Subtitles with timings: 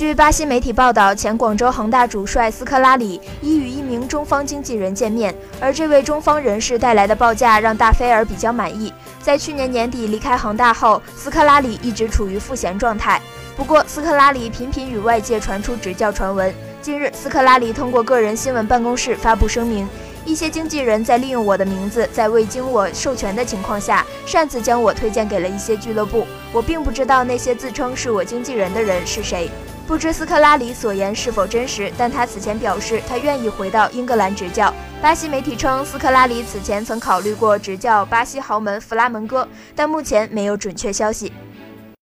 [0.00, 8.90] 据巴西媒体报道，前广州恒大主帅斯科拉里已与一名中方经纪人见面，而这位中方人士带来的报价让大菲尔比较满意。
[9.20, 13.20] 在去年年底离开恒大后，斯科拉里一直处于赋闲状态。
[13.58, 16.50] 不过，斯科拉里频频与外界传出执教传闻。
[16.80, 19.86] 近日，斯科拉里通过个人新闻办公室发布声明：
[20.30, 26.24] 一些经纪人在利用我的名字，在未经我授权的情况下，擅自将我推荐给了一些俱乐部。
[26.52, 29.50] 我并不知道那些自称是我经纪人的人是谁。
[29.88, 34.72] 不知斯科拉里所言是否真实，但他此前表示他愿意回到英格兰执教。
[35.02, 41.32] 巴西媒体称，斯科拉里此前曾考虑过执教巴西豪门弗拉门戈，但目前没有准确消息。